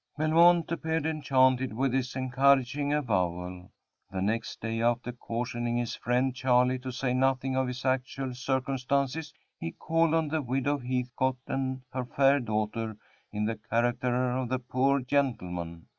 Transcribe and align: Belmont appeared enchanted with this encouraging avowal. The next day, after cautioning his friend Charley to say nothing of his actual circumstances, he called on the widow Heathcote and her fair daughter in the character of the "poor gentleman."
Belmont 0.17 0.71
appeared 0.71 1.05
enchanted 1.05 1.73
with 1.73 1.91
this 1.91 2.15
encouraging 2.15 2.91
avowal. 2.91 3.71
The 4.11 4.19
next 4.19 4.59
day, 4.59 4.81
after 4.81 5.11
cautioning 5.11 5.77
his 5.77 5.93
friend 5.95 6.35
Charley 6.35 6.79
to 6.79 6.91
say 6.91 7.13
nothing 7.13 7.55
of 7.55 7.67
his 7.67 7.85
actual 7.85 8.33
circumstances, 8.33 9.31
he 9.59 9.73
called 9.73 10.15
on 10.15 10.29
the 10.29 10.41
widow 10.41 10.79
Heathcote 10.79 11.37
and 11.45 11.83
her 11.93 12.05
fair 12.05 12.39
daughter 12.39 12.97
in 13.31 13.45
the 13.45 13.59
character 13.69 14.31
of 14.37 14.49
the 14.49 14.57
"poor 14.57 15.01
gentleman." 15.01 15.85